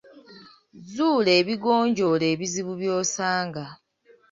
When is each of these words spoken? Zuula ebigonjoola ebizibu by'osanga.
Zuula 0.93 1.31
ebigonjoola 1.41 2.25
ebizibu 2.33 2.73
by'osanga. 2.79 3.65